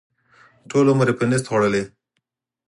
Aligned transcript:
ټول 0.69 0.85
عمر 0.91 1.07
یې 1.11 1.15
په 1.19 1.25
نشت 1.29 1.45
خوړلی. 1.49 1.83